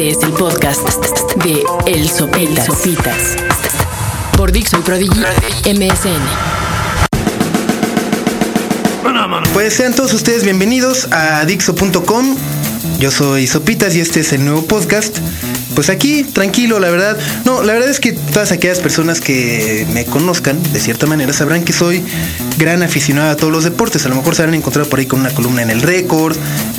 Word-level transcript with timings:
Este 0.00 0.18
es 0.18 0.24
el 0.24 0.32
podcast 0.32 0.80
de 1.44 1.62
El 1.84 2.08
Sopitas. 2.08 3.36
Por 4.34 4.50
Dixo 4.50 4.78
y 4.78 4.80
Prodigy 4.80 5.20
MSN. 5.66 6.22
Pues 9.52 9.74
sean 9.74 9.92
todos 9.94 10.14
ustedes 10.14 10.42
bienvenidos 10.44 11.08
a 11.12 11.44
Dixo.com. 11.44 12.34
Yo 12.98 13.10
soy 13.10 13.46
Sopitas 13.46 13.94
y 13.94 14.00
este 14.00 14.20
es 14.20 14.32
el 14.32 14.42
nuevo 14.42 14.64
podcast. 14.64 15.18
Pues 15.74 15.90
aquí, 15.90 16.24
tranquilo, 16.24 16.80
la 16.80 16.88
verdad. 16.88 17.18
No, 17.44 17.62
la 17.62 17.74
verdad 17.74 17.90
es 17.90 18.00
que 18.00 18.12
todas 18.12 18.52
aquellas 18.52 18.78
personas 18.78 19.20
que 19.20 19.86
me 19.92 20.06
conozcan, 20.06 20.62
de 20.72 20.80
cierta 20.80 21.04
manera, 21.04 21.34
sabrán 21.34 21.62
que 21.62 21.74
soy 21.74 22.02
gran 22.56 22.82
aficionado 22.82 23.32
a 23.32 23.36
todos 23.36 23.52
los 23.52 23.64
deportes. 23.64 24.06
A 24.06 24.08
lo 24.08 24.14
mejor 24.14 24.34
se 24.34 24.40
habrán 24.44 24.54
encontrado 24.54 24.88
por 24.88 24.98
ahí 24.98 25.04
con 25.04 25.20
una 25.20 25.30
columna 25.34 25.60
en 25.60 25.68
el 25.68 25.82
récord. 25.82 26.38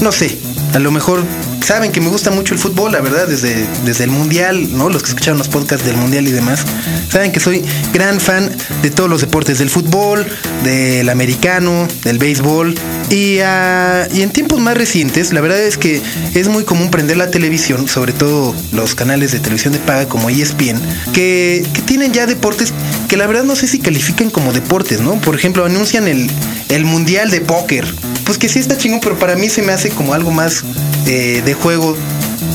No 0.00 0.12
sé, 0.12 0.38
a 0.72 0.78
lo 0.78 0.90
mejor 0.90 1.22
saben 1.62 1.92
que 1.92 2.00
me 2.00 2.08
gusta 2.08 2.30
mucho 2.30 2.54
el 2.54 2.60
fútbol, 2.60 2.92
la 2.92 3.00
verdad, 3.00 3.26
desde, 3.26 3.66
desde 3.84 4.04
el 4.04 4.10
Mundial, 4.10 4.76
¿no? 4.76 4.88
Los 4.88 5.02
que 5.02 5.10
escucharon 5.10 5.38
los 5.38 5.48
podcasts 5.48 5.86
del 5.86 5.96
Mundial 5.96 6.26
y 6.26 6.32
demás, 6.32 6.64
saben 7.10 7.32
que 7.32 7.40
soy 7.40 7.62
gran 7.92 8.20
fan 8.20 8.50
de 8.82 8.90
todos 8.90 9.08
los 9.08 9.20
deportes, 9.20 9.58
del 9.58 9.70
fútbol, 9.70 10.26
del 10.64 11.08
americano, 11.08 11.88
del 12.04 12.18
béisbol. 12.18 12.74
Y, 13.10 13.38
ah, 13.40 14.08
y 14.12 14.22
en 14.22 14.30
tiempos 14.30 14.60
más 14.60 14.76
recientes, 14.76 15.32
la 15.32 15.40
verdad 15.40 15.60
es 15.60 15.76
que 15.76 16.02
es 16.34 16.48
muy 16.48 16.64
común 16.64 16.90
prender 16.90 17.16
la 17.16 17.30
televisión, 17.30 17.88
sobre 17.88 18.12
todo 18.12 18.54
los 18.72 18.94
canales 18.94 19.32
de 19.32 19.40
televisión 19.40 19.72
de 19.72 19.78
paga 19.78 20.08
como 20.08 20.30
ESPN, 20.30 20.80
que, 21.12 21.64
que 21.74 21.82
tienen 21.82 22.12
ya 22.12 22.26
deportes 22.26 22.72
que 23.08 23.16
la 23.16 23.26
verdad 23.26 23.44
no 23.44 23.56
sé 23.56 23.66
si 23.66 23.78
califican 23.78 24.30
como 24.30 24.52
deportes, 24.52 25.00
¿no? 25.00 25.16
Por 25.16 25.34
ejemplo, 25.34 25.64
anuncian 25.64 26.08
el, 26.08 26.30
el 26.70 26.84
Mundial 26.84 27.30
de 27.30 27.40
Póker. 27.40 27.86
Pues 28.24 28.38
que 28.38 28.48
sí 28.48 28.58
está 28.58 28.78
chingón, 28.78 29.00
pero 29.00 29.18
para 29.18 29.36
mí 29.36 29.48
se 29.50 29.62
me 29.62 29.72
hace 29.72 29.90
como 29.90 30.14
algo 30.14 30.30
más 30.30 30.64
eh, 31.06 31.42
de 31.44 31.54
juego 31.54 31.96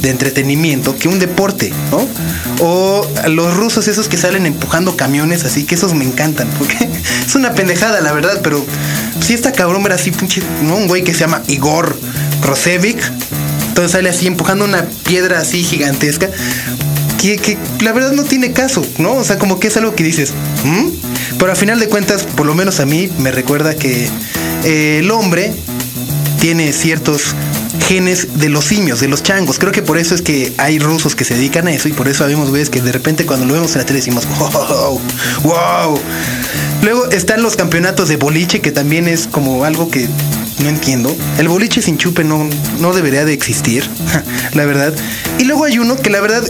de 0.02 0.10
entretenimiento 0.10 0.96
que 0.98 1.08
un 1.08 1.20
deporte, 1.20 1.72
¿no? 1.92 2.08
O 2.60 3.08
los 3.28 3.56
rusos 3.56 3.88
esos 3.88 4.08
que 4.08 4.18
salen 4.18 4.46
empujando 4.46 4.96
camiones 4.96 5.44
así, 5.44 5.64
que 5.64 5.76
esos 5.76 5.94
me 5.94 6.06
encantan, 6.06 6.48
porque 6.58 6.78
es 7.26 7.36
una 7.36 7.54
pendejada, 7.54 8.02
la 8.02 8.12
verdad, 8.12 8.40
pero 8.44 8.64
si 9.22 9.34
esta 9.34 9.52
cabrón 9.52 9.86
era 9.86 9.96
así, 9.96 10.12
pinche. 10.12 10.42
Un 10.62 10.88
güey 10.88 11.04
que 11.04 11.14
se 11.14 11.22
llama 11.22 11.42
Igor 11.48 11.98
Krosevic, 12.42 13.00
entonces 13.70 13.92
sale 13.92 14.10
así 14.10 14.28
empujando 14.28 14.66
una 14.66 14.86
piedra 15.06 15.40
así 15.40 15.64
gigantesca, 15.64 16.30
que, 17.20 17.38
que, 17.38 17.58
la 17.82 17.92
verdad 17.92 18.12
no 18.12 18.24
tiene 18.24 18.52
caso, 18.52 18.86
¿no? 19.00 19.14
O 19.14 19.24
sea, 19.24 19.38
como 19.38 19.60
que 19.60 19.68
es 19.68 19.78
algo 19.78 19.96
que 19.96 20.04
dices, 20.04 20.34
¿Mm? 20.64 20.90
pero 21.38 21.52
al 21.52 21.58
final 21.58 21.80
de 21.80 21.88
cuentas, 21.88 22.24
por 22.24 22.46
lo 22.46 22.56
menos 22.56 22.80
a 22.80 22.86
mí 22.86 23.10
me 23.20 23.32
recuerda 23.32 23.76
que 23.76 24.08
eh, 24.64 25.00
el 25.00 25.12
hombre 25.12 25.54
tiene 26.40 26.74
ciertos 26.74 27.36
genes 27.88 28.40
de 28.40 28.50
los 28.50 28.66
simios, 28.66 29.00
de 29.00 29.08
los 29.08 29.24
changos. 29.24 29.60
Creo 29.60 29.72
que 29.72 29.82
por 29.82 29.98
eso 29.98 30.16
es 30.16 30.22
que 30.22 30.54
hay 30.58 30.80
rusos 30.80 31.16
que 31.16 31.24
se 31.24 31.36
dedican 31.36 31.68
a 31.68 31.72
eso 31.72 31.88
y 31.88 31.94
por 31.94 32.08
eso 32.08 32.24
habemos 32.24 32.50
güeyes 32.50 32.70
que 32.70 32.82
de 32.82 32.92
repente 32.92 33.26
cuando 33.26 33.46
lo 33.46 33.54
vemos 33.54 33.74
en 33.74 33.80
la 33.80 33.86
tele 33.86 34.00
decimos, 34.00 34.28
wow, 34.40 35.02
wow. 35.44 36.00
Luego 36.82 37.10
están 37.10 37.42
los 37.42 37.56
campeonatos 37.56 38.10
de 38.10 38.18
boliche, 38.18 38.62
que 38.62 38.72
también 38.72 39.08
es 39.08 39.28
como 39.28 39.64
algo 39.64 39.90
que 39.90 40.08
no 40.64 40.70
entiendo. 40.70 41.16
El 41.38 41.48
boliche 41.48 41.82
sin 41.82 41.98
chupe 41.98 42.24
no, 42.24 42.48
no 42.80 42.94
debería 42.94 43.26
de 43.26 43.34
existir, 43.34 43.90
la 44.54 44.66
verdad. 44.66 44.94
Y 45.40 45.46
luego 45.46 45.66
hay 45.66 45.80
uno 45.80 45.96
que 45.96 46.10
la 46.10 46.22
verdad 46.22 46.44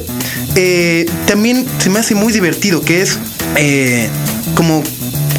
eh, 0.55 1.05
también 1.25 1.65
se 1.79 1.89
me 1.89 1.99
hace 1.99 2.15
muy 2.15 2.33
divertido, 2.33 2.81
que 2.81 3.01
es 3.01 3.19
eh, 3.55 4.09
como 4.55 4.83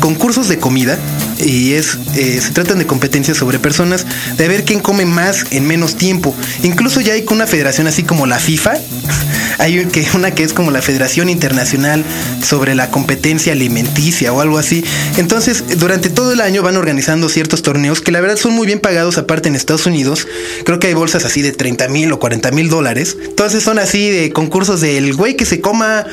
concursos 0.01 0.49
de 0.49 0.59
comida 0.59 0.99
y 1.45 1.75
es 1.75 1.99
eh, 2.17 2.41
se 2.41 2.51
tratan 2.51 2.79
de 2.79 2.87
competencias 2.87 3.37
sobre 3.37 3.59
personas 3.59 4.07
de 4.37 4.49
ver 4.49 4.65
quién 4.65 4.81
come 4.81 5.05
más 5.05 5.47
en 5.51 5.67
menos 5.67 5.97
tiempo. 5.97 6.35
Incluso 6.63 7.01
ya 7.01 7.15
hay 7.15 7.25
una 7.31 7.47
federación 7.47 7.87
así 7.87 8.03
como 8.03 8.27
la 8.27 8.39
FIFA, 8.39 8.75
hay 9.59 9.87
una 10.15 10.31
que 10.33 10.43
es 10.43 10.53
como 10.53 10.71
la 10.71 10.83
Federación 10.83 11.29
Internacional 11.29 12.05
sobre 12.45 12.75
la 12.75 12.91
competencia 12.91 13.53
alimenticia 13.53 14.33
o 14.33 14.41
algo 14.41 14.59
así. 14.59 14.85
Entonces, 15.17 15.79
durante 15.79 16.11
todo 16.11 16.33
el 16.33 16.41
año 16.41 16.63
van 16.63 16.77
organizando 16.77 17.29
ciertos 17.29 17.63
torneos 17.63 18.01
que 18.01 18.13
la 18.13 18.21
verdad 18.21 18.37
son 18.37 18.53
muy 18.53 18.67
bien 18.67 18.81
pagados 18.81 19.19
aparte 19.19 19.49
en 19.49 19.57
Estados 19.57 19.87
Unidos. 19.87 20.27
Creo 20.65 20.79
que 20.79 20.89
hay 20.89 20.95
bolsas 20.95 21.25
así 21.25 21.43
de 21.43 21.53
30 21.53 21.89
mil 21.89 22.13
o 22.13 22.19
40 22.19 22.51
mil 22.53 22.69
dólares. 22.69 23.17
Entonces 23.23 23.63
son 23.63 23.79
así 23.79 24.11
de 24.11 24.33
concursos 24.33 24.81
del 24.81 25.15
güey 25.15 25.37
que 25.37 25.45
se 25.45 25.61
coma 25.61 26.07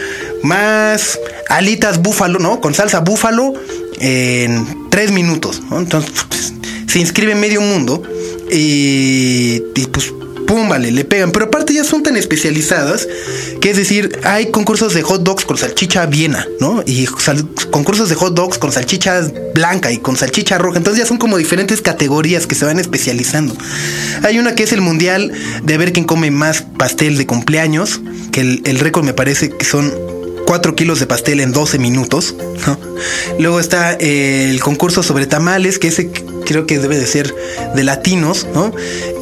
más 0.43 1.19
alitas 1.49 2.01
búfalo, 2.01 2.39
¿no? 2.39 2.61
Con 2.61 2.73
salsa 2.73 2.99
búfalo 2.99 3.53
en 3.99 4.89
tres 4.89 5.11
minutos. 5.11 5.61
¿no? 5.69 5.79
Entonces 5.79 6.11
pues, 6.27 6.53
se 6.87 6.99
inscribe 6.99 7.35
medio 7.35 7.61
mundo 7.61 8.01
y, 8.51 9.61
y 9.75 9.87
pues 9.91 10.13
pum, 10.45 10.69
vale, 10.69 10.91
le 10.91 11.03
pegan. 11.05 11.31
Pero 11.31 11.45
aparte 11.45 11.73
ya 11.73 11.83
son 11.83 12.03
tan 12.03 12.15
especializadas 12.17 13.07
que 13.61 13.71
es 13.71 13.77
decir, 13.77 14.19
hay 14.23 14.51
concursos 14.51 14.93
de 14.93 15.01
hot 15.01 15.23
dogs 15.23 15.45
con 15.45 15.57
salchicha 15.57 16.05
viena, 16.05 16.47
¿no? 16.59 16.83
Y 16.85 17.05
concursos 17.71 18.09
de 18.09 18.15
hot 18.15 18.33
dogs 18.33 18.57
con 18.57 18.71
salchicha 18.71 19.21
blanca 19.53 19.91
y 19.91 19.97
con 19.97 20.15
salchicha 20.15 20.57
roja. 20.57 20.77
Entonces 20.77 21.03
ya 21.03 21.07
son 21.07 21.17
como 21.17 21.37
diferentes 21.37 21.81
categorías 21.81 22.47
que 22.47 22.55
se 22.55 22.65
van 22.65 22.79
especializando. 22.79 23.55
Hay 24.23 24.39
una 24.39 24.55
que 24.55 24.63
es 24.63 24.71
el 24.71 24.81
mundial 24.81 25.31
de 25.63 25.77
ver 25.77 25.93
quién 25.93 26.05
come 26.05 26.31
más 26.31 26.61
pastel 26.77 27.17
de 27.17 27.25
cumpleaños, 27.25 28.01
que 28.31 28.41
el, 28.41 28.61
el 28.65 28.79
récord 28.79 29.03
me 29.03 29.13
parece 29.13 29.49
que 29.49 29.65
son 29.65 29.91
4 30.45 30.75
kilos 30.75 30.99
de 30.99 31.07
pastel 31.07 31.39
en 31.39 31.51
12 31.51 31.79
minutos. 31.79 32.35
Luego 33.39 33.59
está 33.59 33.93
eh, 33.93 34.49
el 34.49 34.61
concurso 34.61 35.03
sobre 35.03 35.25
tamales, 35.25 35.79
que 35.79 35.87
ese 35.89 36.09
creo 36.45 36.65
que 36.65 36.79
debe 36.79 36.97
de 36.97 37.07
ser 37.07 37.33
de 37.75 37.83
latinos, 37.83 38.47
¿no? 38.53 38.71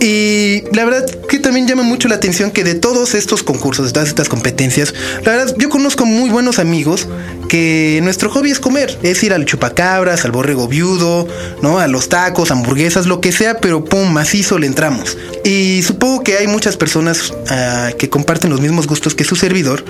Y 0.02 0.64
la 0.74 0.86
verdad 0.86 1.06
que 1.28 1.40
también 1.40 1.68
llama 1.68 1.84
mucho 1.84 2.08
la 2.08 2.16
atención 2.16 2.52
que 2.52 2.64
de 2.64 2.76
todos 2.76 3.16
estos 3.16 3.44
concursos, 3.44 3.88
de 3.88 3.94
todas 3.94 4.10
estas 4.10 4.30
competencias, 4.30 4.94
la 5.24 5.32
verdad 5.32 5.56
yo 5.58 5.70
conozco 5.70 6.06
muy 6.06 6.30
buenos 6.30 6.60
amigos 6.60 7.08
que 7.48 8.00
nuestro 8.04 8.30
hobby 8.30 8.52
es 8.52 8.59
comer, 8.59 8.98
es 9.04 9.24
ir 9.24 9.34
al 9.34 9.46
chupacabras, 9.46 10.26
al 10.26 10.31
borrego 10.31 10.68
viudo, 10.68 11.28
¿no? 11.62 11.80
A 11.80 11.88
los 11.88 12.09
tacos, 12.09 12.52
hamburguesas, 12.52 13.06
lo 13.06 13.22
que 13.22 13.31
sea, 13.31 13.58
pero 13.58 13.84
pum, 13.84 14.12
macizo 14.12 14.59
le 14.59 14.68
entramos. 14.68 15.18
Y 15.44 15.81
supongo 15.84 16.24
que 16.24 16.38
hay 16.38 16.48
muchas 16.48 16.78
personas 16.78 17.31
uh, 17.31 17.96
que 17.98 18.09
comparten 18.09 18.50
los 18.50 18.62
mismos 18.62 18.88
gustos 18.88 19.14
que 19.14 19.24
su 19.24 19.36
servidor 19.36 19.84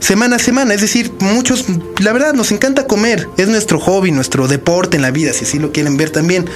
semana 0.00 0.36
a 0.36 0.38
semana, 0.38 0.74
es 0.74 0.80
decir, 0.80 1.12
muchos, 1.20 1.64
la 2.00 2.12
verdad, 2.12 2.34
nos 2.34 2.52
encanta 2.52 2.86
comer, 2.86 3.28
es 3.36 3.48
nuestro 3.48 3.78
hobby, 3.80 4.10
nuestro 4.10 4.48
deporte 4.48 4.96
en 4.96 5.02
la 5.02 5.10
vida, 5.10 5.32
si 5.32 5.44
así 5.44 5.58
lo 5.58 5.72
quieren 5.72 5.96
ver 5.96 6.10
también. 6.10 6.46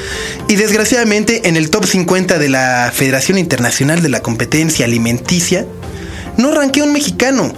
Y 0.48 0.56
desgraciadamente 0.56 1.48
en 1.48 1.56
el 1.56 1.70
top 1.70 1.86
50 1.86 2.38
de 2.38 2.48
la 2.48 2.92
Federación 2.94 3.38
Internacional 3.38 4.02
de 4.02 4.08
la 4.08 4.20
Competencia 4.20 4.86
Alimenticia, 4.86 5.66
no 6.36 6.52
ranquea 6.52 6.84
un 6.84 6.92
mexicano. 6.92 7.52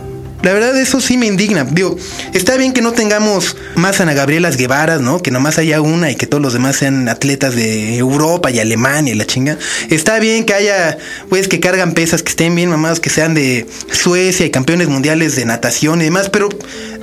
La 0.45 0.53
verdad, 0.53 0.79
eso 0.79 1.01
sí 1.01 1.17
me 1.17 1.25
indigna. 1.25 1.65
Digo, 1.65 1.97
está 2.35 2.59
bien 2.59 2.75
que 2.75 2.83
no 2.83 2.93
tengamos 2.93 3.57
más 3.77 4.03
Ana 4.03 4.13
Gabrielas 4.13 4.59
Guevaras, 4.59 5.01
¿no? 5.01 5.23
Que 5.23 5.31
nomás 5.31 5.57
haya 5.57 5.81
una 5.81 6.11
y 6.11 6.17
que 6.17 6.27
todos 6.27 6.43
los 6.43 6.53
demás 6.53 6.77
sean 6.77 7.09
atletas 7.09 7.57
de 7.57 7.97
Europa 7.97 8.51
y 8.51 8.59
Alemania 8.59 9.15
y 9.15 9.17
la 9.17 9.25
chinga. 9.25 9.57
Está 9.89 10.19
bien 10.19 10.45
que 10.45 10.53
haya, 10.53 10.99
pues, 11.31 11.49
que 11.49 11.61
cargan 11.61 11.95
pesas, 11.95 12.23
que 12.23 12.29
estén 12.29 12.55
bien 12.55 12.69
mamados, 12.69 13.01
que 13.01 13.09
sean 13.09 13.33
de 13.33 13.67
Suecia 13.91 14.45
y 14.45 14.51
campeones 14.51 14.89
mundiales 14.89 15.35
de 15.35 15.47
natación 15.47 16.03
y 16.03 16.05
demás, 16.05 16.29
pero 16.29 16.51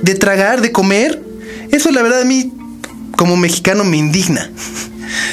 de 0.00 0.14
tragar, 0.14 0.60
de 0.60 0.70
comer, 0.70 1.20
eso 1.72 1.90
la 1.90 2.02
verdad 2.02 2.20
a 2.20 2.24
mí, 2.24 2.52
como 3.16 3.36
mexicano, 3.36 3.82
me 3.82 3.96
indigna. 3.96 4.52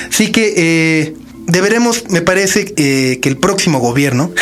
Así 0.09 0.31
que 0.31 0.53
eh, 0.57 1.13
deberemos, 1.45 2.09
me 2.09 2.23
parece, 2.23 2.73
eh, 2.75 3.19
que 3.21 3.29
el 3.29 3.37
próximo 3.37 3.77
gobierno 3.77 4.33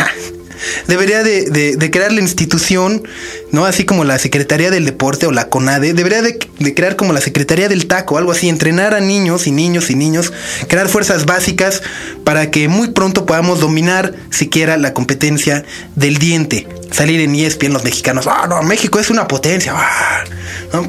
debería 0.87 1.23
de, 1.23 1.75
de, 1.75 1.91
crear 1.91 2.11
la 2.11 2.21
institución, 2.21 3.03
¿no? 3.51 3.65
Así 3.65 3.85
como 3.85 4.03
la 4.03 4.19
Secretaría 4.19 4.71
del 4.71 4.85
Deporte 4.85 5.25
o 5.25 5.31
la 5.31 5.49
CONADE, 5.49 5.93
debería 5.93 6.21
de, 6.21 6.39
de, 6.59 6.73
crear 6.73 6.95
como 6.95 7.13
la 7.13 7.21
Secretaría 7.21 7.69
del 7.69 7.87
Taco, 7.87 8.17
algo 8.17 8.31
así, 8.31 8.49
entrenar 8.49 8.93
a 8.93 8.99
niños 8.99 9.47
y 9.47 9.51
niños 9.51 9.89
y 9.89 9.95
niños, 9.95 10.33
crear 10.67 10.89
fuerzas 10.89 11.25
básicas 11.25 11.81
para 12.23 12.51
que 12.51 12.67
muy 12.67 12.89
pronto 12.89 13.25
podamos 13.25 13.59
dominar 13.59 14.13
siquiera 14.29 14.77
la 14.77 14.93
competencia 14.93 15.63
del 15.95 16.17
diente. 16.17 16.67
Salir 16.91 17.19
en 17.19 17.35
ESPN 17.35 17.73
los 17.73 17.83
mexicanos, 17.83 18.27
ah, 18.27 18.45
no, 18.47 18.61
México 18.63 18.99
es 18.99 19.09
una 19.09 19.27
potencia, 19.27 19.73
ah, 19.75 20.23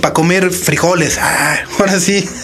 para 0.01 0.15
comer 0.15 0.51
frijoles, 0.51 1.19
ah, 1.21 1.57
ahora 1.79 1.99
sí. 1.99 2.29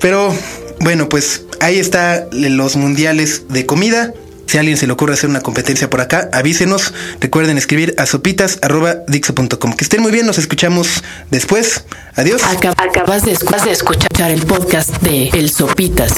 Pero 0.00 0.34
bueno, 0.80 1.08
pues 1.08 1.42
ahí 1.60 1.78
está 1.78 2.26
los 2.32 2.76
mundiales 2.76 3.48
de 3.48 3.66
comida. 3.66 4.12
Si 4.46 4.56
a 4.56 4.60
alguien 4.60 4.76
se 4.76 4.86
le 4.86 4.92
ocurre 4.92 5.14
hacer 5.14 5.28
una 5.28 5.40
competencia 5.40 5.90
por 5.90 6.00
acá, 6.00 6.28
avísenos. 6.32 6.92
Recuerden 7.20 7.58
escribir 7.58 7.94
a 7.98 8.06
sopitas.dixo.com. 8.06 9.72
Que 9.72 9.84
estén 9.84 10.02
muy 10.02 10.12
bien, 10.12 10.26
nos 10.26 10.38
escuchamos 10.38 11.02
después. 11.30 11.84
Adiós. 12.14 12.42
Acabas 12.44 13.24
de, 13.24 13.32
escuchar 13.32 14.30
el 14.30 14.42
podcast 14.46 14.90
de 15.02 15.28
El 15.30 15.50
Sopitas 15.50 16.14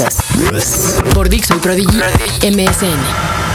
por 1.14 1.28
Dixo 1.28 1.56
y 1.56 1.58
Prodigy 1.58 1.98
MSN. 2.42 3.47